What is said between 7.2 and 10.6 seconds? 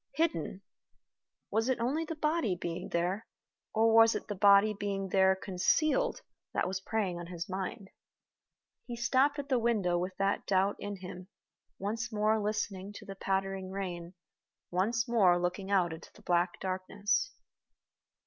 his mind? He stopped at the window with that